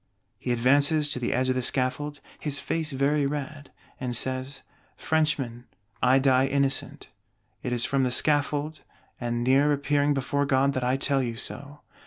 [0.39, 4.63] He advances to the edge of the Scaffold, "his face very red," and says:
[4.97, 5.65] "Frenchmen,
[6.01, 7.09] I die innocent:
[7.61, 8.81] it is from the Scaffold
[9.19, 11.81] and near appearing before God that I tell you so.